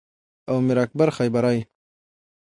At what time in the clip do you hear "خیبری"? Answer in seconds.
1.17-1.59